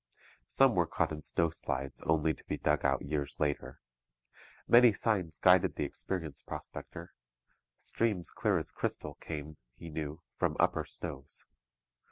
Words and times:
Some 0.47 0.73
were 0.73 0.87
caught 0.87 1.11
in 1.11 1.21
snowslides, 1.21 2.01
only 2.07 2.33
to 2.33 2.43
be 2.45 2.57
dug 2.57 2.83
out 2.83 3.03
years 3.03 3.35
later. 3.37 3.79
Many 4.67 4.93
signs 4.93 5.37
guided 5.37 5.75
the 5.75 5.83
experienced 5.83 6.47
prospector. 6.47 7.11
Streams 7.77 8.31
clear 8.31 8.57
as 8.57 8.71
crystal 8.71 9.13
came, 9.13 9.57
he 9.75 9.91
knew, 9.91 10.23
from 10.39 10.57
upper 10.59 10.85
snows. 10.85 11.45